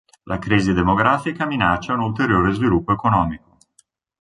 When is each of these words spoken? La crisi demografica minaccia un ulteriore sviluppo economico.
La 0.23 0.39
crisi 0.39 0.73
demografica 0.73 1.45
minaccia 1.45 1.93
un 1.93 1.99
ulteriore 1.99 2.53
sviluppo 2.53 2.91
economico. 2.91 3.57